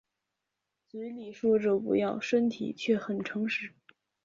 [0.87, 3.71] 嘴里说着不要身体却很诚实